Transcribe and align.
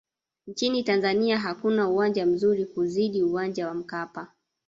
nchini 0.47 0.83
tanzania 0.83 1.39
hakuna 1.39 1.89
uwanja 1.89 2.25
mzuri 2.25 2.65
kuzidi 2.65 3.23
uwanja 3.23 3.67
wa 3.67 3.73
mkapa 3.73 4.27